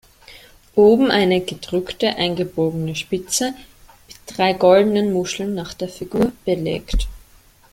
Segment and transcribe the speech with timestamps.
[0.75, 3.53] Oben eine gedrückte eingebogene Spitze
[4.07, 7.07] mit drei goldenen Muscheln nach der Figur belegt.